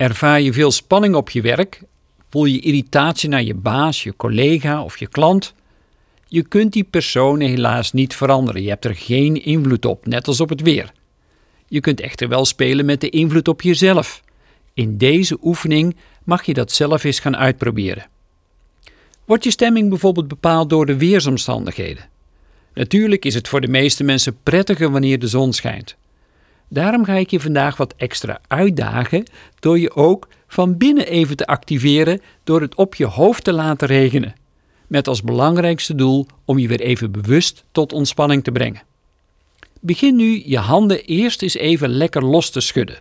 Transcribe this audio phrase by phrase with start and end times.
[0.00, 1.82] Ervaar je veel spanning op je werk?
[2.30, 5.54] Voel je irritatie naar je baas, je collega of je klant?
[6.26, 8.62] Je kunt die personen helaas niet veranderen.
[8.62, 10.92] Je hebt er geen invloed op, net als op het weer.
[11.68, 14.22] Je kunt echter wel spelen met de invloed op jezelf.
[14.74, 18.06] In deze oefening mag je dat zelf eens gaan uitproberen.
[19.24, 22.08] Wordt je stemming bijvoorbeeld bepaald door de weersomstandigheden?
[22.74, 25.96] Natuurlijk is het voor de meeste mensen prettiger wanneer de zon schijnt.
[26.72, 29.24] Daarom ga ik je vandaag wat extra uitdagen
[29.58, 33.88] door je ook van binnen even te activeren door het op je hoofd te laten
[33.88, 34.34] regenen.
[34.86, 38.82] Met als belangrijkste doel om je weer even bewust tot ontspanning te brengen.
[39.80, 42.98] Begin nu je handen eerst eens even lekker los te schudden.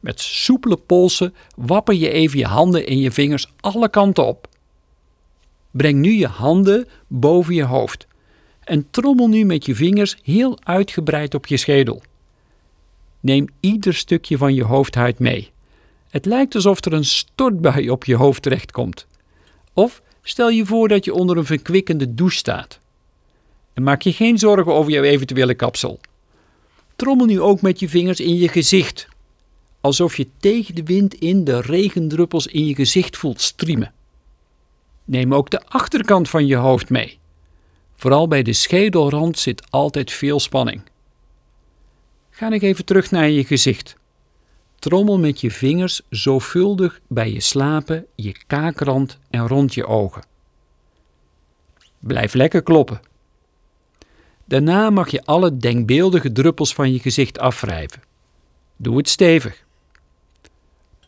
[0.00, 4.48] Met soepele polsen wapper je even je handen en je vingers alle kanten op.
[5.70, 8.06] Breng nu je handen boven je hoofd
[8.64, 12.02] en trommel nu met je vingers heel uitgebreid op je schedel.
[13.20, 15.50] Neem ieder stukje van je hoofdhuid mee.
[16.10, 19.06] Het lijkt alsof er een stortbui op je hoofd terechtkomt.
[19.72, 22.80] Of stel je voor dat je onder een verkwikkende douche staat.
[23.72, 26.00] En maak je geen zorgen over jouw eventuele kapsel.
[26.96, 29.08] Trommel nu ook met je vingers in je gezicht,
[29.80, 33.92] alsof je tegen de wind in de regendruppels in je gezicht voelt striemen.
[35.04, 37.18] Neem ook de achterkant van je hoofd mee.
[37.96, 40.82] Vooral bij de schedelrand zit altijd veel spanning.
[42.40, 43.96] Ga nog even terug naar je gezicht.
[44.78, 50.22] Trommel met je vingers zorgvuldig bij je slapen, je kaakrand en rond je ogen.
[51.98, 53.00] Blijf lekker kloppen.
[54.44, 58.02] Daarna mag je alle denkbeeldige druppels van je gezicht afwrijven.
[58.76, 59.64] Doe het stevig.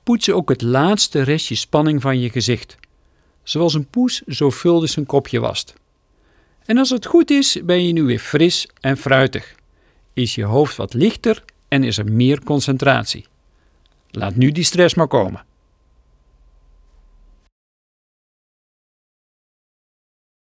[0.03, 2.77] Poets ook het laatste restje spanning van je gezicht,
[3.43, 5.75] zoals een poes zorgvuldig zijn kopje wast.
[6.65, 9.61] En als het goed is, ben je nu weer fris en fruitig.
[10.13, 13.27] Is je hoofd wat lichter en is er meer concentratie.
[14.11, 15.45] Laat nu die stress maar komen.